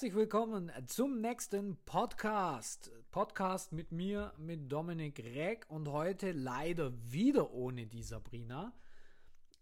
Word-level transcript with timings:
Herzlich 0.00 0.16
willkommen 0.16 0.72
zum 0.86 1.20
nächsten 1.20 1.76
Podcast. 1.84 2.90
Podcast 3.10 3.70
mit 3.72 3.92
mir, 3.92 4.32
mit 4.38 4.72
Dominik 4.72 5.18
Reck 5.18 5.66
und 5.68 5.88
heute 5.88 6.32
leider 6.32 6.90
wieder 7.12 7.52
ohne 7.52 7.86
die 7.86 8.02
Sabrina. 8.02 8.72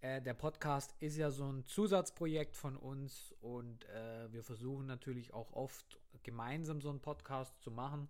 Äh, 0.00 0.22
der 0.22 0.34
Podcast 0.34 0.94
ist 1.00 1.16
ja 1.16 1.32
so 1.32 1.50
ein 1.50 1.66
Zusatzprojekt 1.66 2.54
von 2.54 2.76
uns 2.76 3.34
und 3.40 3.84
äh, 3.88 4.32
wir 4.32 4.44
versuchen 4.44 4.86
natürlich 4.86 5.34
auch 5.34 5.52
oft 5.54 5.98
gemeinsam 6.22 6.80
so 6.80 6.90
einen 6.90 7.00
Podcast 7.00 7.60
zu 7.60 7.72
machen, 7.72 8.08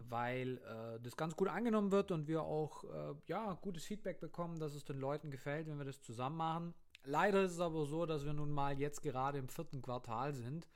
weil 0.00 0.58
äh, 0.58 1.00
das 1.00 1.16
ganz 1.16 1.36
gut 1.36 1.46
angenommen 1.46 1.92
wird 1.92 2.10
und 2.10 2.26
wir 2.26 2.42
auch 2.42 2.82
äh, 2.82 3.14
ja 3.28 3.56
gutes 3.62 3.84
Feedback 3.84 4.18
bekommen, 4.18 4.58
dass 4.58 4.74
es 4.74 4.84
den 4.84 4.98
Leuten 4.98 5.30
gefällt, 5.30 5.68
wenn 5.68 5.78
wir 5.78 5.84
das 5.84 6.02
zusammen 6.02 6.38
machen. 6.38 6.74
Leider 7.04 7.44
ist 7.44 7.52
es 7.52 7.60
aber 7.60 7.86
so, 7.86 8.04
dass 8.04 8.24
wir 8.24 8.32
nun 8.32 8.50
mal 8.50 8.76
jetzt 8.76 9.00
gerade 9.00 9.38
im 9.38 9.48
vierten 9.48 9.80
Quartal 9.80 10.34
sind 10.34 10.66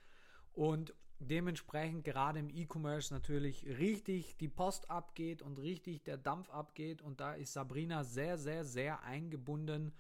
und 0.61 0.93
dementsprechend 1.21 2.05
gerade 2.05 2.39
im 2.39 2.51
E-Commerce 2.51 3.15
natürlich 3.15 3.65
richtig 3.79 4.37
die 4.37 4.49
Post 4.49 4.91
abgeht 4.91 5.41
und 5.41 5.59
richtig 5.59 6.03
der 6.03 6.19
Dampf 6.19 6.51
abgeht 6.51 7.01
und 7.01 7.19
da 7.19 7.33
ist 7.33 7.55
Sabrina 7.55 8.05
sehr, 8.05 8.37
sehr, 8.37 8.67
sehr 8.67 9.03
eingebunden, 9.03 9.95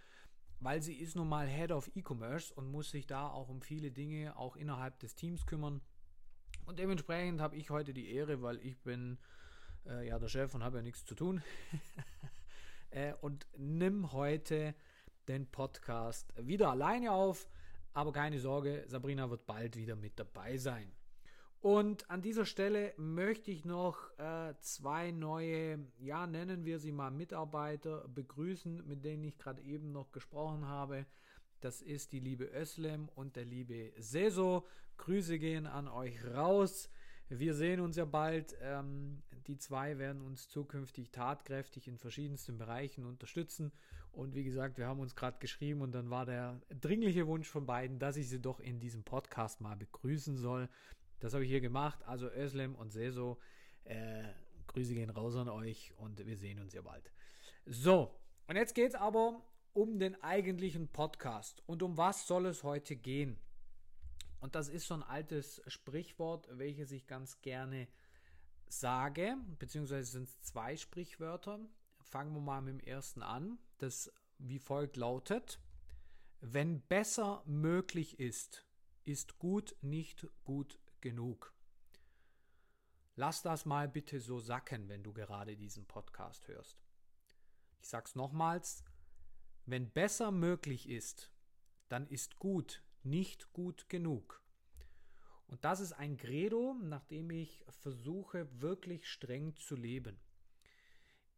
weil 0.58 0.82
sie 0.82 0.96
ist 0.96 1.16
nun 1.16 1.30
mal 1.30 1.46
Head 1.46 1.72
of 1.72 1.90
E-Commerce 1.94 2.52
und 2.52 2.70
muss 2.70 2.90
sich 2.90 3.06
da 3.06 3.26
auch 3.26 3.48
um 3.48 3.62
viele 3.62 3.90
Dinge 3.90 4.36
auch 4.36 4.54
innerhalb 4.54 4.98
des 4.98 5.14
Teams 5.14 5.46
kümmern. 5.46 5.80
Und 6.66 6.78
dementsprechend 6.78 7.40
habe 7.40 7.56
ich 7.56 7.70
heute 7.70 7.94
die 7.94 8.12
Ehre, 8.12 8.42
weil 8.42 8.58
ich 8.58 8.78
bin 8.82 9.16
äh, 9.86 10.08
ja 10.08 10.18
der 10.18 10.28
Chef 10.28 10.54
und 10.54 10.62
habe 10.62 10.76
ja 10.76 10.82
nichts 10.82 11.06
zu 11.06 11.14
tun 11.14 11.42
äh, 12.90 13.14
und 13.22 13.46
nimm 13.56 14.12
heute 14.12 14.74
den 15.26 15.46
Podcast 15.50 16.34
wieder 16.36 16.70
alleine 16.70 17.12
auf. 17.12 17.48
Aber 17.92 18.12
keine 18.12 18.38
Sorge, 18.38 18.84
Sabrina 18.86 19.30
wird 19.30 19.46
bald 19.46 19.76
wieder 19.76 19.96
mit 19.96 20.18
dabei 20.18 20.56
sein. 20.56 20.92
Und 21.60 22.08
an 22.08 22.22
dieser 22.22 22.46
Stelle 22.46 22.94
möchte 22.96 23.50
ich 23.50 23.66
noch 23.66 24.18
äh, 24.18 24.54
zwei 24.60 25.10
neue, 25.10 25.78
ja, 25.98 26.26
nennen 26.26 26.64
wir 26.64 26.78
sie 26.78 26.90
mal 26.92 27.10
Mitarbeiter 27.10 28.08
begrüßen, 28.08 28.86
mit 28.86 29.04
denen 29.04 29.24
ich 29.24 29.36
gerade 29.36 29.60
eben 29.60 29.92
noch 29.92 30.10
gesprochen 30.10 30.66
habe. 30.66 31.04
Das 31.60 31.82
ist 31.82 32.12
die 32.12 32.20
liebe 32.20 32.46
Özlem 32.46 33.10
und 33.14 33.36
der 33.36 33.44
liebe 33.44 33.92
Seso. 33.98 34.66
Grüße 34.96 35.38
gehen 35.38 35.66
an 35.66 35.88
euch 35.88 36.24
raus. 36.24 36.88
Wir 37.28 37.52
sehen 37.52 37.80
uns 37.80 37.96
ja 37.96 38.06
bald. 38.06 38.56
Ähm, 38.62 39.22
die 39.46 39.58
zwei 39.58 39.98
werden 39.98 40.22
uns 40.22 40.48
zukünftig 40.48 41.10
tatkräftig 41.10 41.88
in 41.88 41.98
verschiedensten 41.98 42.56
Bereichen 42.56 43.04
unterstützen. 43.04 43.70
Und 44.12 44.34
wie 44.34 44.44
gesagt, 44.44 44.76
wir 44.76 44.86
haben 44.86 45.00
uns 45.00 45.14
gerade 45.14 45.38
geschrieben 45.38 45.82
und 45.82 45.92
dann 45.92 46.10
war 46.10 46.26
der 46.26 46.60
dringliche 46.80 47.26
Wunsch 47.26 47.48
von 47.48 47.66
beiden, 47.66 47.98
dass 47.98 48.16
ich 48.16 48.28
sie 48.28 48.40
doch 48.40 48.60
in 48.60 48.80
diesem 48.80 49.04
Podcast 49.04 49.60
mal 49.60 49.76
begrüßen 49.76 50.36
soll. 50.36 50.68
Das 51.20 51.32
habe 51.32 51.44
ich 51.44 51.50
hier 51.50 51.60
gemacht. 51.60 52.02
Also 52.06 52.28
Özlem 52.28 52.74
und 52.74 52.90
Seso, 52.90 53.38
äh, 53.84 54.24
Grüße 54.66 54.94
gehen 54.94 55.10
raus 55.10 55.36
an 55.36 55.48
euch 55.48 55.94
und 55.96 56.24
wir 56.24 56.36
sehen 56.36 56.60
uns 56.60 56.72
ja 56.72 56.82
bald. 56.82 57.10
So, 57.66 58.14
und 58.46 58.56
jetzt 58.56 58.74
geht 58.74 58.90
es 58.90 58.94
aber 58.94 59.42
um 59.72 59.98
den 59.98 60.20
eigentlichen 60.22 60.88
Podcast. 60.88 61.62
Und 61.66 61.82
um 61.82 61.96
was 61.96 62.26
soll 62.26 62.46
es 62.46 62.62
heute 62.62 62.96
gehen? 62.96 63.38
Und 64.40 64.54
das 64.54 64.68
ist 64.68 64.86
so 64.86 64.94
ein 64.94 65.02
altes 65.02 65.62
Sprichwort, 65.66 66.48
welches 66.52 66.90
ich 66.92 67.06
ganz 67.06 67.40
gerne 67.42 67.86
sage, 68.68 69.36
beziehungsweise 69.58 70.10
sind 70.10 70.28
es 70.28 70.40
zwei 70.42 70.76
Sprichwörter. 70.76 71.60
Fangen 72.02 72.32
wir 72.32 72.40
mal 72.40 72.62
mit 72.62 72.80
dem 72.80 72.80
ersten 72.80 73.22
an, 73.22 73.58
das 73.82 74.12
wie 74.38 74.58
folgt 74.58 74.96
lautet, 74.96 75.60
wenn 76.40 76.80
besser 76.80 77.42
möglich 77.46 78.18
ist, 78.18 78.66
ist 79.04 79.38
gut 79.38 79.76
nicht 79.82 80.26
gut 80.44 80.78
genug. 81.00 81.54
Lass 83.16 83.42
das 83.42 83.66
mal 83.66 83.88
bitte 83.88 84.20
so 84.20 84.40
sacken, 84.40 84.88
wenn 84.88 85.02
du 85.02 85.12
gerade 85.12 85.56
diesen 85.56 85.84
Podcast 85.86 86.48
hörst. 86.48 86.78
Ich 87.80 87.88
sag's 87.88 88.14
nochmals, 88.14 88.84
wenn 89.66 89.90
besser 89.90 90.30
möglich 90.30 90.88
ist, 90.88 91.30
dann 91.88 92.06
ist 92.06 92.38
gut 92.38 92.82
nicht 93.02 93.52
gut 93.52 93.88
genug. 93.88 94.42
Und 95.48 95.64
das 95.64 95.80
ist 95.80 95.92
ein 95.92 96.16
Credo, 96.16 96.74
nach 96.80 97.04
dem 97.04 97.30
ich 97.30 97.64
versuche, 97.68 98.48
wirklich 98.60 99.08
streng 99.08 99.56
zu 99.56 99.74
leben. 99.74 100.18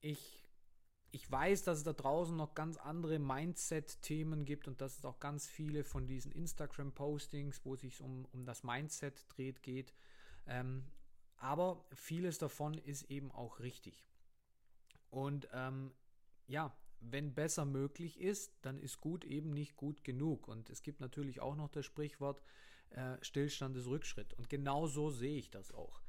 Ich, 0.01 0.42
ich 1.13 1.31
weiß, 1.31 1.63
dass 1.65 1.79
es 1.79 1.85
da 1.85 1.93
draußen 1.93 2.35
noch 2.35 2.55
ganz 2.55 2.79
andere 2.79 3.19
Mindset-Themen 3.19 4.47
gibt 4.47 4.67
und 4.67 4.81
dass 4.81 4.99
es 4.99 5.05
auch 5.05 5.21
ganz 5.21 5.47
viele 5.47 5.85
von 5.85 6.07
diesen 6.07 6.33
Instagram-Postings, 6.33 7.61
wo 7.65 7.75
es 7.75 7.83
sich 7.83 8.01
um, 8.01 8.25
um 8.33 8.47
das 8.47 8.65
Mindset 8.65 9.27
dreht, 9.29 9.63
geht. 9.63 9.93
Ähm, 10.47 10.87
aber 11.37 11.85
vieles 11.95 12.39
davon 12.39 12.75
ist 12.75 13.11
eben 13.11 13.31
auch 13.31 13.61
richtig. 13.61 14.07
Und 15.11 15.49
ähm, 15.53 15.93
ja, 16.47 16.75
wenn 17.01 17.35
besser 17.35 17.67
möglich 17.67 18.19
ist, 18.19 18.55
dann 18.63 18.79
ist 18.79 19.01
gut 19.01 19.25
eben 19.27 19.51
nicht 19.51 19.77
gut 19.77 20.05
genug. 20.05 20.49
Und 20.49 20.71
es 20.71 20.83
gibt 20.83 21.01
natürlich 21.01 21.41
auch 21.41 21.57
noch 21.57 21.69
das 21.69 21.85
Sprichwort, 21.85 22.43
äh, 22.89 23.17
Stillstand 23.21 23.77
ist 23.77 23.87
Rückschritt. 23.87 24.33
Und 24.33 24.49
genau 24.49 24.87
so 24.87 25.11
sehe 25.11 25.37
ich 25.37 25.51
das 25.51 25.73
auch. 25.73 26.01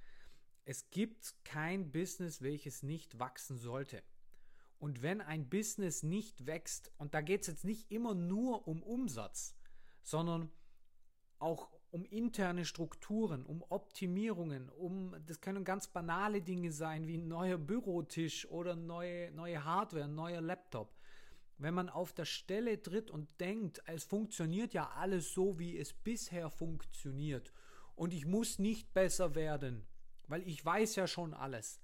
Es 0.64 0.90
gibt 0.92 1.36
kein 1.44 1.92
Business, 1.92 2.42
welches 2.42 2.84
nicht 2.84 3.20
wachsen 3.20 3.58
sollte. 3.58 4.02
Und 4.84 5.02
wenn 5.02 5.22
ein 5.22 5.48
Business 5.48 6.04
nicht 6.04 6.46
wächst, 6.46 6.92
und 6.98 7.14
da 7.14 7.22
geht 7.22 7.44
es 7.44 7.48
jetzt 7.48 7.64
nicht 7.64 7.90
immer 7.90 8.14
nur 8.14 8.68
um 8.68 8.84
Umsatz, 8.84 9.56
sondern 10.02 10.52
auch 11.40 11.70
um 11.92 12.04
interne 12.04 12.66
Strukturen, 12.66 13.46
um 13.46 13.64
Optimierungen, 13.70 14.68
um, 14.68 15.16
das 15.26 15.40
können 15.40 15.64
ganz 15.64 15.88
banale 15.88 16.42
Dinge 16.42 16.74
sein, 16.74 17.08
wie 17.08 17.18
ein 17.18 17.30
neuer 17.30 17.58
Bürotisch 17.58 18.46
oder 18.50 18.76
neue, 18.76 19.32
neue 19.32 19.64
Hardware, 19.64 20.04
ein 20.04 20.16
neuer 20.16 20.42
Laptop. 20.42 20.94
Wenn 21.58 21.76
man 21.76 21.88
auf 21.88 22.12
der 22.12 22.26
Stelle 22.26 22.82
tritt 22.82 23.10
und 23.10 23.30
denkt, 23.40 23.82
es 23.86 24.04
funktioniert 24.04 24.74
ja 24.74 24.90
alles 24.98 25.34
so, 25.34 25.58
wie 25.60 25.78
es 25.78 25.94
bisher 25.94 26.50
funktioniert 26.50 27.54
und 27.96 28.14
ich 28.14 28.26
muss 28.26 28.60
nicht 28.60 28.94
besser 28.94 29.34
werden, 29.34 29.88
weil 30.28 30.46
ich 30.46 30.66
weiß 30.66 30.98
ja 30.98 31.08
schon 31.08 31.34
alles, 31.34 31.80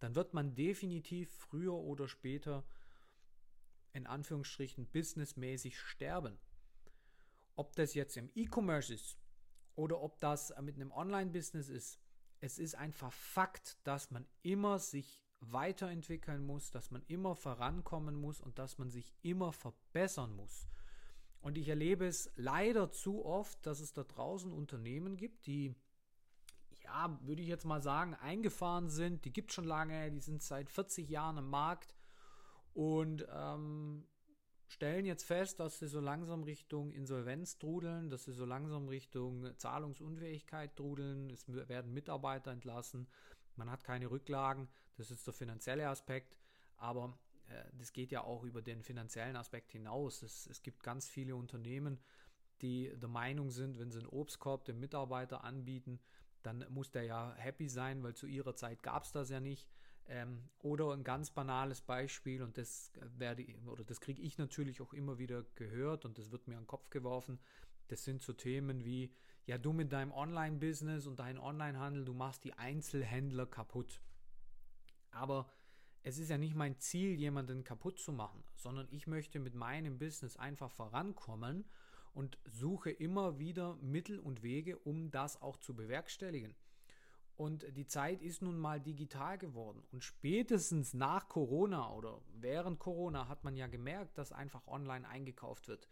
dann 0.00 0.14
wird 0.14 0.34
man 0.34 0.54
definitiv 0.54 1.30
früher 1.30 1.74
oder 1.74 2.08
später 2.08 2.64
in 3.92 4.06
Anführungsstrichen 4.06 4.86
businessmäßig 4.86 5.78
sterben. 5.78 6.38
Ob 7.56 7.76
das 7.76 7.94
jetzt 7.94 8.16
im 8.16 8.30
E-Commerce 8.34 8.92
ist 8.92 9.18
oder 9.76 10.00
ob 10.00 10.18
das 10.20 10.52
mit 10.60 10.74
einem 10.76 10.90
Online-Business 10.90 11.68
ist, 11.68 12.00
es 12.40 12.58
ist 12.58 12.74
einfach 12.74 13.12
Fakt, 13.12 13.78
dass 13.84 14.10
man 14.10 14.26
immer 14.42 14.78
sich 14.78 15.24
weiterentwickeln 15.40 16.44
muss, 16.44 16.70
dass 16.70 16.90
man 16.90 17.02
immer 17.06 17.36
vorankommen 17.36 18.20
muss 18.20 18.40
und 18.40 18.58
dass 18.58 18.78
man 18.78 18.90
sich 18.90 19.14
immer 19.22 19.52
verbessern 19.52 20.34
muss. 20.34 20.66
Und 21.40 21.58
ich 21.58 21.68
erlebe 21.68 22.06
es 22.06 22.30
leider 22.36 22.90
zu 22.90 23.24
oft, 23.24 23.64
dass 23.66 23.80
es 23.80 23.92
da 23.92 24.02
draußen 24.02 24.52
Unternehmen 24.52 25.16
gibt, 25.16 25.46
die, 25.46 25.74
ja, 26.94 27.18
würde 27.22 27.42
ich 27.42 27.48
jetzt 27.48 27.64
mal 27.64 27.82
sagen, 27.82 28.14
eingefahren 28.14 28.88
sind. 28.88 29.24
Die 29.24 29.32
gibt 29.32 29.50
es 29.50 29.54
schon 29.54 29.64
lange, 29.64 30.10
die 30.12 30.20
sind 30.20 30.42
seit 30.42 30.70
40 30.70 31.08
Jahren 31.08 31.38
im 31.38 31.50
Markt. 31.50 31.94
Und 32.72 33.26
ähm, 33.32 34.06
stellen 34.68 35.04
jetzt 35.04 35.24
fest, 35.24 35.60
dass 35.60 35.78
sie 35.78 35.88
so 35.88 36.00
langsam 36.00 36.44
Richtung 36.44 36.92
Insolvenz 36.92 37.58
trudeln, 37.58 38.10
dass 38.10 38.24
sie 38.24 38.32
so 38.32 38.44
langsam 38.44 38.88
Richtung 38.88 39.56
Zahlungsunfähigkeit 39.58 40.76
trudeln, 40.76 41.30
es 41.30 41.44
werden 41.48 41.92
Mitarbeiter 41.92 42.50
entlassen, 42.50 43.08
man 43.56 43.70
hat 43.70 43.84
keine 43.84 44.10
Rücklagen, 44.10 44.68
das 44.96 45.10
ist 45.10 45.26
der 45.26 45.34
finanzielle 45.34 45.88
Aspekt, 45.88 46.36
aber 46.76 47.16
äh, 47.48 47.64
das 47.78 47.92
geht 47.92 48.10
ja 48.10 48.22
auch 48.24 48.42
über 48.42 48.62
den 48.62 48.82
finanziellen 48.82 49.36
Aspekt 49.36 49.70
hinaus. 49.70 50.22
Es, 50.22 50.46
es 50.48 50.62
gibt 50.62 50.82
ganz 50.82 51.08
viele 51.08 51.36
Unternehmen, 51.36 52.00
die 52.62 52.92
der 52.96 53.08
Meinung 53.08 53.50
sind, 53.50 53.78
wenn 53.78 53.92
sie 53.92 53.98
einen 53.98 54.08
Obstkorb 54.08 54.64
dem 54.64 54.80
Mitarbeiter 54.80 55.44
anbieten, 55.44 56.00
dann 56.44 56.64
muss 56.68 56.90
der 56.90 57.04
ja 57.04 57.34
happy 57.36 57.68
sein, 57.68 58.02
weil 58.02 58.14
zu 58.14 58.26
ihrer 58.26 58.54
Zeit 58.54 58.82
gab 58.82 59.04
es 59.04 59.12
das 59.12 59.30
ja 59.30 59.40
nicht. 59.40 59.68
Ähm, 60.06 60.50
oder 60.58 60.92
ein 60.92 61.02
ganz 61.02 61.30
banales 61.30 61.80
Beispiel, 61.80 62.42
und 62.42 62.58
das 62.58 62.92
werde 63.16 63.46
oder 63.66 63.84
das 63.84 64.00
kriege 64.00 64.20
ich 64.20 64.36
natürlich 64.36 64.82
auch 64.82 64.92
immer 64.92 65.18
wieder 65.18 65.44
gehört 65.54 66.04
und 66.04 66.18
das 66.18 66.30
wird 66.30 66.46
mir 66.46 66.56
an 66.56 66.64
den 66.64 66.68
Kopf 66.68 66.90
geworfen. 66.90 67.38
Das 67.88 68.04
sind 68.04 68.22
so 68.22 68.34
Themen 68.34 68.84
wie, 68.84 69.14
ja, 69.46 69.56
du 69.56 69.72
mit 69.72 69.92
deinem 69.92 70.12
Online-Business 70.12 71.06
und 71.06 71.20
deinem 71.20 71.40
Online-Handel, 71.42 72.04
du 72.04 72.12
machst 72.12 72.44
die 72.44 72.52
Einzelhändler 72.52 73.46
kaputt. 73.46 74.02
Aber 75.10 75.50
es 76.02 76.18
ist 76.18 76.28
ja 76.28 76.36
nicht 76.36 76.54
mein 76.54 76.78
Ziel, 76.78 77.14
jemanden 77.18 77.64
kaputt 77.64 77.98
zu 77.98 78.12
machen, 78.12 78.44
sondern 78.56 78.86
ich 78.90 79.06
möchte 79.06 79.38
mit 79.38 79.54
meinem 79.54 79.98
Business 79.98 80.36
einfach 80.36 80.70
vorankommen 80.70 81.64
und 82.14 82.38
suche 82.44 82.90
immer 82.90 83.38
wieder 83.38 83.76
Mittel 83.82 84.18
und 84.18 84.42
Wege, 84.42 84.78
um 84.78 85.10
das 85.10 85.42
auch 85.42 85.56
zu 85.56 85.74
bewerkstelligen. 85.74 86.54
Und 87.36 87.66
die 87.76 87.86
Zeit 87.86 88.22
ist 88.22 88.42
nun 88.42 88.56
mal 88.58 88.80
digital 88.80 89.38
geworden. 89.38 89.82
Und 89.90 90.04
spätestens 90.04 90.94
nach 90.94 91.28
Corona 91.28 91.92
oder 91.92 92.20
während 92.32 92.78
Corona 92.78 93.28
hat 93.28 93.42
man 93.42 93.56
ja 93.56 93.66
gemerkt, 93.66 94.16
dass 94.18 94.30
einfach 94.30 94.66
online 94.68 95.08
eingekauft 95.08 95.66
wird. 95.66 95.88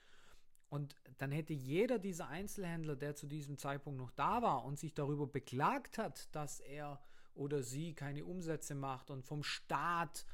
Und 0.68 0.96
dann 1.18 1.32
hätte 1.32 1.52
jeder 1.52 1.98
dieser 1.98 2.28
Einzelhändler, 2.28 2.96
der 2.96 3.16
zu 3.16 3.26
diesem 3.26 3.58
Zeitpunkt 3.58 3.98
noch 3.98 4.12
da 4.12 4.40
war 4.40 4.64
und 4.64 4.78
sich 4.78 4.94
darüber 4.94 5.26
beklagt 5.26 5.98
hat, 5.98 6.34
dass 6.34 6.60
er 6.60 7.02
oder 7.34 7.62
sie 7.62 7.94
keine 7.94 8.24
Umsätze 8.24 8.74
macht 8.74 9.10
und 9.10 9.24
vom 9.24 9.42
Staat 9.42 10.24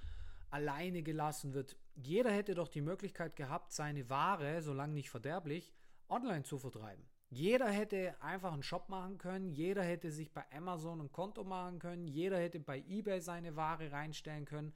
alleine 0.51 1.03
gelassen 1.03 1.55
wird, 1.55 1.77
jeder 1.95 2.31
hätte 2.31 2.55
doch 2.55 2.69
die 2.69 2.81
Möglichkeit 2.81 3.35
gehabt, 3.35 3.73
seine 3.73 4.09
Ware, 4.11 4.63
solange 4.63 4.95
nicht 4.95 5.11
verderblich, 5.11 5.75
online 6.09 6.45
zu 6.45 6.59
vertreiben. 6.59 7.05
Jeder 7.31 7.69
hätte 7.69 8.21
einfach 8.23 8.53
einen 8.53 8.63
Shop 8.63 8.89
machen 8.89 9.19
können, 9.19 9.51
jeder 9.51 9.83
hätte 9.83 10.11
sich 10.11 10.33
bei 10.33 10.45
Amazon 10.51 11.01
ein 11.01 11.13
Konto 11.13 11.45
machen 11.45 11.79
können, 11.79 12.07
jeder 12.07 12.39
hätte 12.39 12.59
bei 12.59 12.79
eBay 12.89 13.21
seine 13.21 13.55
Ware 13.55 13.93
reinstellen 13.93 14.47
können, 14.47 14.73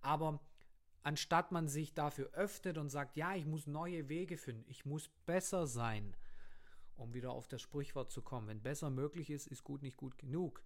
aber 0.00 0.40
anstatt 1.04 1.52
man 1.52 1.68
sich 1.68 1.94
dafür 1.94 2.30
öffnet 2.32 2.76
und 2.76 2.88
sagt, 2.88 3.16
ja, 3.16 3.36
ich 3.36 3.46
muss 3.46 3.68
neue 3.68 4.08
Wege 4.08 4.36
finden, 4.36 4.64
ich 4.66 4.84
muss 4.84 5.08
besser 5.26 5.68
sein, 5.68 6.16
um 6.96 7.14
wieder 7.14 7.30
auf 7.30 7.46
das 7.46 7.62
Sprichwort 7.62 8.10
zu 8.10 8.20
kommen, 8.20 8.48
wenn 8.48 8.62
besser 8.62 8.90
möglich 8.90 9.30
ist, 9.30 9.46
ist 9.46 9.62
gut 9.62 9.82
nicht 9.82 9.96
gut 9.96 10.18
genug. 10.18 10.64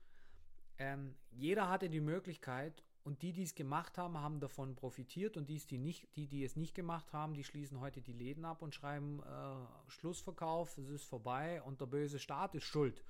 Ähm, 0.79 1.17
jeder 1.31 1.69
hatte 1.69 1.91
die 1.91 2.01
Möglichkeit 2.01 2.83
und 3.07 3.23
die, 3.23 3.33
die 3.33 3.45
es 3.45 3.55
gemacht 3.55 3.99
haben, 3.99 4.19
haben 4.19 4.41
davon 4.41 4.75
profitiert 4.75 5.37
und 5.37 5.49
die, 5.49 5.59
die, 5.59 5.79
nicht, 5.79 6.09
die, 6.17 6.27
die 6.27 6.43
es 6.43 6.57
nicht 6.57 6.75
gemacht 6.75 7.13
haben, 7.13 7.35
die 7.35 7.45
schließen 7.45 7.79
heute 7.79 8.03
die 8.03 8.13
Läden 8.13 8.45
ab 8.45 8.63
und 8.63 8.75
schreiben 8.75 9.23
äh, 9.23 9.91
Schlussverkauf, 9.91 10.77
es 10.77 10.89
ist 10.89 11.05
vorbei 11.05 11.63
und 11.63 11.81
der 11.81 11.87
böse 11.87 12.19
Staat 12.19 12.57
ist 12.57 12.65
schuld. 12.65 13.05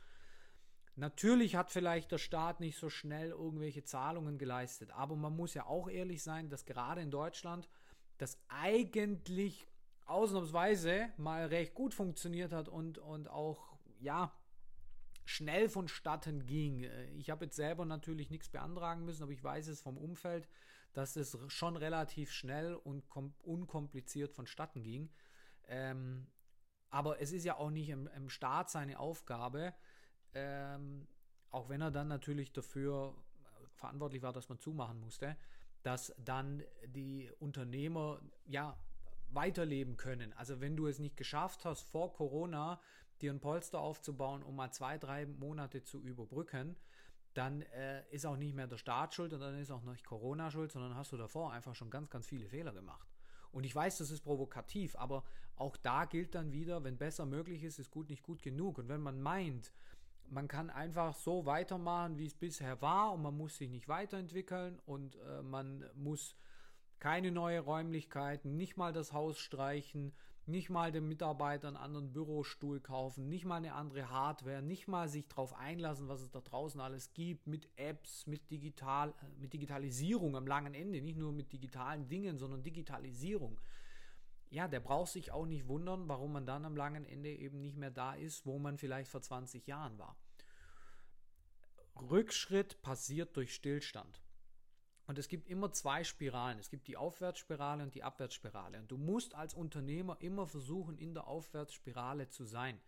Natürlich 0.96 1.56
hat 1.56 1.70
vielleicht 1.70 2.12
der 2.12 2.19
Staat 2.19 2.60
nicht 2.60 2.76
so 2.78 2.90
schnell 2.90 3.31
irgendwelche 3.31 3.84
Zahlungen 3.84 4.37
geleistet, 4.37 4.90
aber 4.90 5.16
man 5.16 5.34
muss 5.34 5.54
ja 5.54 5.64
auch 5.64 5.88
ehrlich 5.88 6.22
sein, 6.22 6.50
dass 6.50 6.66
gerade 6.66 7.00
in 7.00 7.10
Deutschland 7.10 7.66
das 8.19 8.38
eigentlich 8.48 9.66
ausnahmsweise 10.04 11.08
mal 11.16 11.46
recht 11.46 11.75
gut 11.75 11.94
funktioniert 11.94 12.52
hat 12.52 12.69
und, 12.69 12.98
und 12.98 13.28
auch, 13.28 13.78
ja, 13.98 14.31
schnell 15.26 15.69
vonstatten 15.69 16.46
ging. 16.46 16.84
Äh, 16.84 17.11
ich 17.11 17.28
habe 17.28 17.44
jetzt 17.44 17.56
selber 17.56 17.84
natürlich 17.84 18.31
nichts 18.31 18.49
beantragen 18.49 19.05
müssen, 19.05 19.25
aber 19.25 19.32
ich 19.32 19.44
weiß 19.44 19.69
es 19.69 19.82
vom 19.82 19.99
Umfeld, 19.99 20.49
dass 20.94 21.17
es 21.17 21.37
schon 21.49 21.76
relativ 21.76 22.32
schnell 22.32 22.75
und 22.75 23.05
unkompliziert 23.43 24.32
vonstatten 24.32 24.82
ging. 24.82 25.11
Ähm, 25.69 26.28
aber 26.88 27.20
es 27.20 27.32
ist 27.32 27.44
ja 27.44 27.56
auch 27.56 27.70
nicht 27.70 27.90
im, 27.90 28.06
im 28.17 28.31
Staat 28.31 28.70
seine 28.70 28.99
Aufgabe, 28.99 29.75
ähm, 30.32 31.06
auch 31.50 31.69
wenn 31.69 31.82
er 31.82 31.90
dann 31.90 32.08
natürlich 32.08 32.52
dafür 32.52 33.14
verantwortlich 33.75 34.22
war, 34.22 34.32
dass 34.32 34.49
man 34.49 34.58
zumachen 34.58 35.00
musste, 35.00 35.37
dass 35.82 36.14
dann 36.19 36.62
die 36.87 37.31
Unternehmer 37.38 38.20
ja 38.46 38.79
weiterleben 39.29 39.96
können. 39.96 40.32
Also 40.34 40.61
wenn 40.61 40.76
du 40.76 40.87
es 40.87 40.99
nicht 40.99 41.17
geschafft 41.17 41.64
hast, 41.64 41.82
vor 41.82 42.12
Corona 42.12 42.81
dir 43.23 43.33
ein 43.33 43.41
Polster 43.41 43.81
aufzubauen, 43.81 44.43
um 44.43 44.57
mal 44.57 44.71
zwei, 44.71 44.99
drei 44.99 45.27
Monate 45.27 45.83
zu 45.83 46.01
überbrücken, 46.01 46.77
dann 47.35 47.63
äh, 47.63 48.03
ist 48.11 48.25
auch 48.27 48.37
nicht 48.37 48.55
mehr 48.55 48.67
der 48.67 48.79
Staat 48.79 49.15
schuld 49.15 49.33
und 49.33 49.41
dann 49.41 49.59
ist 49.59 49.71
auch 49.71 49.83
nicht 49.83 50.05
Corona 50.05 50.51
schuld, 50.51 50.73
sondern 50.73 50.95
hast 50.95 51.13
du 51.13 51.17
davor 51.17 51.53
einfach 51.53 51.75
schon 51.75 51.91
ganz, 51.91 52.09
ganz 52.09 52.27
viele 52.27 52.49
Fehler 52.49 52.73
gemacht. 52.73 53.09
Und 53.53 53.65
ich 53.65 53.75
weiß, 53.75 53.99
das 53.99 54.11
ist 54.11 54.23
provokativ, 54.23 54.97
aber 54.97 55.25
auch 55.57 55.77
da 55.77 56.05
gilt 56.05 56.35
dann 56.35 56.53
wieder, 56.53 56.85
wenn 56.85 56.99
besser 56.99 57.27
möglich 57.27 57.63
ist, 57.63 57.79
ist 57.79 57.91
gut 57.91 58.11
nicht 58.11 58.23
gut 58.23 58.43
genug. 58.43 58.79
Und 58.79 58.89
wenn 58.89 59.01
man 59.01 59.21
meint, 59.21 59.73
man 60.29 60.49
kann 60.49 60.71
einfach 60.71 61.15
so 61.15 61.47
weitermachen, 61.47 62.19
wie 62.19 62.27
es 62.27 62.35
bisher 62.35 62.81
war 62.83 63.13
und 63.13 63.23
man 63.23 63.37
muss 63.37 63.57
sich 63.57 63.71
nicht 63.71 63.89
weiterentwickeln 63.89 64.79
und 64.87 65.17
äh, 65.17 65.43
man 65.43 65.85
muss 65.95 66.37
keine 66.99 67.31
neue 67.31 67.61
Räumlichkeiten, 67.61 68.57
nicht 68.57 68.77
mal 68.77 68.93
das 68.93 69.13
Haus 69.13 69.39
streichen, 69.39 70.15
nicht 70.48 70.70
mal 70.70 70.93
den 70.93 71.08
Mitarbeitern 71.08 71.76
einen 71.76 71.84
anderen 71.84 72.12
Bürostuhl 72.12 72.81
kaufen, 72.81 73.28
nicht 73.28 73.44
mal 73.44 73.56
eine 73.56 73.75
andere 73.75 74.10
Hardware, 74.10 74.62
nicht 74.62 74.87
mal 74.87 75.08
sich 75.08 75.26
darauf 75.26 75.54
einlassen, 75.54 76.08
was 76.08 76.20
es 76.20 76.31
da 76.31 76.40
draußen 76.40 76.81
alles 76.81 77.12
gibt, 77.14 77.46
mit 77.46 77.69
Apps, 77.76 78.26
mit, 78.26 78.50
Digital, 78.50 79.14
mit 79.38 79.52
Digitalisierung 79.52 80.37
am 80.37 80.46
langen 80.46 80.75
Ende, 80.75 81.02
nicht 81.02 81.19
nur 81.19 81.32
mit 81.32 81.52
digitalen 81.52 82.08
Dingen, 82.08 82.38
sondern 82.38 82.62
Digitalisierung. 82.62 83.60
Ja, 84.48 84.69
der 84.69 84.81
braucht 84.81 85.10
sich 85.10 85.32
auch 85.32 85.46
nicht 85.46 85.66
wundern, 85.66 86.08
warum 86.08 86.32
man 86.32 86.46
dann 86.46 86.64
am 86.64 86.76
langen 86.76 87.04
Ende 87.04 87.34
eben 87.34 87.60
nicht 87.60 87.76
mehr 87.76 87.90
da 87.90 88.14
ist, 88.14 88.46
wo 88.46 88.58
man 88.58 88.78
vielleicht 88.78 89.10
vor 89.10 89.20
20 89.20 89.66
Jahren 89.66 89.98
war. 89.98 90.16
Rückschritt 91.96 92.82
passiert 92.82 93.37
durch 93.37 93.54
Stillstand. 93.54 94.20
Und 95.06 95.19
es 95.19 95.29
gibt 95.29 95.49
immer 95.49 95.73
zwei 95.73 96.03
Spiralen. 96.03 96.58
Es 96.58 96.70
gibt 96.70 96.88
die 96.88 96.97
Aufwärtsspirale 96.97 97.82
und 97.82 97.94
die 97.94 98.03
Abwärtsspirale. 98.03 98.79
Und 98.81 98.91
du 98.91 98.99
musst 98.99 99.35
als 99.35 99.55
Unternehmer 99.55 100.17
immer 100.20 100.47
versuchen, 100.47 100.99
in 100.99 101.14
der 101.14 101.29
Aufwärtsspirale 101.29 102.29
zu 102.29 102.44
sein. 102.44 102.81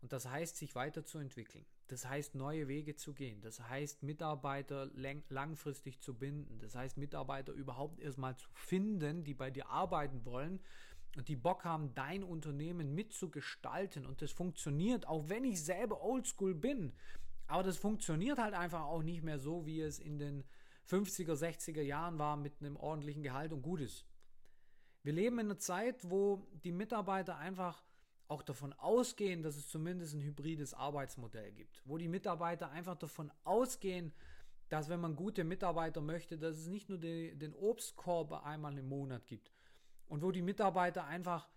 Und 0.00 0.12
das 0.12 0.28
heißt, 0.28 0.56
sich 0.56 0.74
weiterzuentwickeln. 0.74 1.64
Das 1.88 2.06
heißt, 2.06 2.34
neue 2.34 2.68
Wege 2.68 2.94
zu 2.94 3.12
gehen. 3.12 3.40
Das 3.40 3.60
heißt, 3.60 4.02
Mitarbeiter 4.02 4.90
langfristig 4.94 6.00
zu 6.00 6.14
binden. 6.14 6.58
Das 6.60 6.74
heißt, 6.74 6.96
Mitarbeiter 6.96 7.52
überhaupt 7.52 8.00
erstmal 8.00 8.36
zu 8.36 8.48
finden, 8.52 9.24
die 9.24 9.34
bei 9.34 9.50
dir 9.50 9.68
arbeiten 9.68 10.24
wollen 10.24 10.60
und 11.16 11.28
die 11.28 11.36
Bock 11.36 11.64
haben, 11.64 11.94
dein 11.94 12.22
Unternehmen 12.22 12.94
mitzugestalten. 12.94 14.06
Und 14.06 14.22
das 14.22 14.30
funktioniert, 14.30 15.06
auch 15.08 15.28
wenn 15.28 15.44
ich 15.44 15.62
selber 15.62 16.02
oldschool 16.02 16.54
bin. 16.54 16.92
Aber 17.46 17.62
das 17.62 17.76
funktioniert 17.76 18.38
halt 18.38 18.54
einfach 18.54 18.84
auch 18.84 19.02
nicht 19.02 19.22
mehr 19.22 19.38
so, 19.38 19.66
wie 19.66 19.80
es 19.80 19.98
in 19.98 20.18
den 20.18 20.44
50er, 20.88 21.34
60er 21.34 21.82
Jahren 21.82 22.18
war 22.18 22.36
mit 22.36 22.60
einem 22.60 22.76
ordentlichen 22.76 23.22
Gehalt 23.22 23.52
und 23.52 23.62
Gutes. 23.62 24.04
Wir 25.02 25.12
leben 25.12 25.38
in 25.38 25.46
einer 25.46 25.58
Zeit, 25.58 26.08
wo 26.10 26.46
die 26.64 26.72
Mitarbeiter 26.72 27.36
einfach 27.36 27.82
auch 28.28 28.42
davon 28.42 28.72
ausgehen, 28.72 29.42
dass 29.42 29.56
es 29.56 29.68
zumindest 29.68 30.14
ein 30.14 30.22
hybrides 30.22 30.74
Arbeitsmodell 30.74 31.52
gibt, 31.52 31.82
wo 31.84 31.98
die 31.98 32.08
Mitarbeiter 32.08 32.70
einfach 32.70 32.96
davon 32.96 33.30
ausgehen, 33.44 34.12
dass 34.70 34.88
wenn 34.88 35.00
man 35.00 35.14
gute 35.14 35.44
Mitarbeiter 35.44 36.00
möchte, 36.00 36.38
dass 36.38 36.56
es 36.56 36.68
nicht 36.68 36.88
nur 36.88 36.98
die, 36.98 37.36
den 37.36 37.54
Obstkorb 37.54 38.32
einmal 38.44 38.76
im 38.78 38.88
Monat 38.88 39.26
gibt 39.26 39.52
und 40.06 40.22
wo 40.22 40.30
die 40.30 40.42
Mitarbeiter 40.42 41.04
einfach 41.04 41.48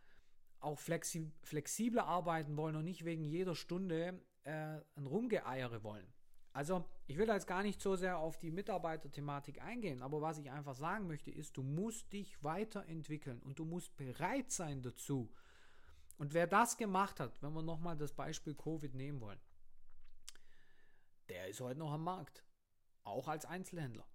auch 0.59 0.77
flexi 0.77 1.31
flexibler 1.43 2.05
arbeiten 2.05 2.57
wollen 2.57 2.75
und 2.75 2.83
nicht 2.83 3.05
wegen 3.05 3.23
jeder 3.23 3.55
Stunde 3.55 4.19
äh, 4.43 4.79
ein 4.95 5.05
Rumgeeiere 5.05 5.83
wollen. 5.83 6.07
Also, 6.57 6.83
ich 7.05 7.19
will 7.19 7.27
jetzt 7.27 7.45
gar 7.45 7.61
nicht 7.61 7.79
so 7.79 7.95
sehr 7.95 8.17
auf 8.17 8.39
die 8.39 8.49
Mitarbeiterthematik 8.49 9.61
eingehen, 9.61 10.01
aber 10.01 10.23
was 10.23 10.39
ich 10.39 10.49
einfach 10.49 10.73
sagen 10.73 11.05
möchte, 11.05 11.29
ist, 11.29 11.55
du 11.55 11.61
musst 11.61 12.11
dich 12.11 12.43
weiterentwickeln 12.43 13.43
und 13.43 13.59
du 13.59 13.63
musst 13.63 13.95
bereit 13.95 14.49
sein 14.49 14.81
dazu. 14.81 15.31
Und 16.17 16.33
wer 16.33 16.47
das 16.47 16.75
gemacht 16.75 17.19
hat, 17.19 17.43
wenn 17.43 17.53
wir 17.53 17.61
nochmal 17.61 17.95
das 17.95 18.11
Beispiel 18.11 18.55
Covid 18.55 18.95
nehmen 18.95 19.21
wollen, 19.21 19.39
der 21.29 21.47
ist 21.47 21.61
heute 21.61 21.77
noch 21.77 21.91
am 21.91 22.03
Markt, 22.03 22.43
auch 23.03 23.27
als 23.27 23.45
Einzelhändler. 23.45 24.07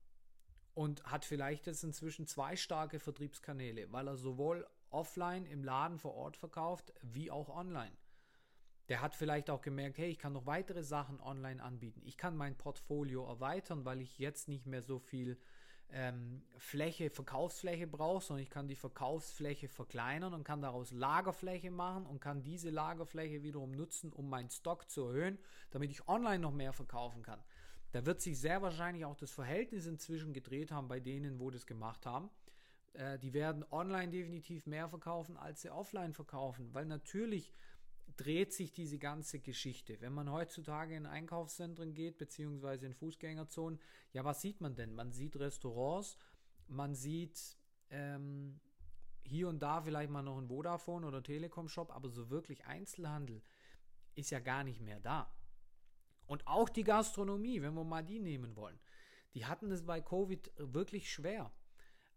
Und 0.75 1.05
hat 1.05 1.25
vielleicht 1.25 1.69
jetzt 1.69 1.85
inzwischen 1.85 2.27
zwei 2.27 2.57
starke 2.57 2.99
Vertriebskanäle, 2.99 3.93
weil 3.93 4.09
er 4.09 4.17
sowohl 4.17 4.67
offline 4.91 5.47
im 5.47 5.63
Laden 5.63 6.01
vor 6.01 6.15
Ort 6.15 6.37
verkauft, 6.37 6.93
wie 7.03 7.31
auch 7.31 7.51
online. 7.51 7.97
Der 8.89 9.01
hat 9.01 9.15
vielleicht 9.15 9.49
auch 9.49 9.61
gemerkt, 9.61 9.99
hey, 9.99 10.11
ich 10.11 10.19
kann 10.19 10.33
noch 10.33 10.47
weitere 10.47 10.83
Sachen 10.83 11.21
online 11.21 11.63
anbieten. 11.63 12.03
Ich 12.05 12.17
kann 12.17 12.37
mein 12.37 12.57
Portfolio 12.57 13.27
erweitern, 13.27 13.85
weil 13.85 14.01
ich 14.01 14.19
jetzt 14.19 14.49
nicht 14.49 14.67
mehr 14.67 14.83
so 14.83 14.99
viel 14.99 15.39
ähm, 15.93 16.43
Fläche, 16.59 17.11
Verkaufsfläche 17.11 17.87
brauche, 17.87 18.25
sondern 18.25 18.43
ich 18.43 18.51
kann 18.51 18.67
die 18.67 18.77
Verkaufsfläche 18.77 19.69
verkleinern 19.69 20.35
und 20.35 20.45
kann 20.45 20.63
daraus 20.63 20.91
Lagerfläche 20.91 21.71
machen 21.71 22.07
und 22.07 22.21
kann 22.21 22.43
diese 22.43 22.71
Lagerfläche 22.71 23.43
wiederum 23.43 23.73
nutzen, 23.73 24.13
um 24.13 24.29
meinen 24.29 24.51
Stock 24.51 24.91
zu 24.91 25.05
erhöhen, 25.05 25.39
damit 25.71 25.91
ich 25.91 26.09
online 26.09 26.41
noch 26.41 26.53
mehr 26.53 26.73
verkaufen 26.73 27.23
kann. 27.23 27.43
Da 27.93 28.07
wird 28.07 28.23
sich 28.23 28.41
sehr 28.41 28.63
wahrscheinlich 28.63 29.05
auch 29.05 29.17
das 29.17 29.31
Verhältnis 29.31 29.87
inzwischen 29.87 30.33
gedreht 30.33 30.73
haben 30.73 30.89
bei 30.89 30.99
denen, 30.99 31.39
wo 31.39 31.51
das 31.51 31.67
gemacht 31.67 32.07
haben. 32.07 32.31
Äh, 32.95 33.19
die 33.19 33.35
werden 33.35 33.65
online 33.71 34.11
definitiv 34.11 34.67
mehr 34.67 34.89
verkaufen, 34.89 35.37
als 35.37 35.61
sie 35.61 35.71
offline 35.71 36.15
verkaufen, 36.15 36.73
weil 36.73 36.87
natürlich 36.87 37.53
dreht 38.17 38.53
sich 38.53 38.73
diese 38.73 38.99
ganze 38.99 39.41
Geschichte. 39.41 40.01
Wenn 40.01 40.13
man 40.13 40.31
heutzutage 40.31 40.97
in 40.97 41.07
Einkaufszentren 41.07 41.95
geht, 41.95 42.19
beziehungsweise 42.19 42.87
in 42.87 42.95
Fußgängerzonen, 42.95 43.81
ja, 44.13 44.25
was 44.25 44.41
sieht 44.41 44.61
man 44.61 44.75
denn? 44.75 44.95
Man 44.95 45.13
sieht 45.13 45.37
Restaurants, 45.37 46.17
man 46.69 46.95
sieht 46.95 47.57
ähm, 47.91 48.61
hier 49.25 49.49
und 49.49 49.61
da 49.61 49.81
vielleicht 49.83 50.11
mal 50.11 50.23
noch 50.23 50.39
ein 50.39 50.49
Vodafone 50.49 51.07
oder 51.07 51.23
Telekom-Shop, 51.23 51.95
aber 51.95 52.09
so 52.09 52.31
wirklich 52.31 52.65
Einzelhandel 52.67 53.43
ist 54.15 54.31
ja 54.31 54.41
gar 54.41 54.65
nicht 54.65 54.81
mehr 54.81 55.01
da. 55.01 55.33
Und 56.27 56.47
auch 56.47 56.69
die 56.69 56.85
Gastronomie, 56.85 57.63
wenn 57.63 57.75
wir 57.75 57.85
mal 57.85 58.03
die 58.03 58.21
nehmen 58.21 58.57
wollen, 58.57 58.79
die 59.35 59.47
hatten 59.47 59.71
es 59.71 59.85
bei 59.85 60.01
Covid 60.01 60.53
wirklich 60.57 61.11
schwer. 61.11 61.53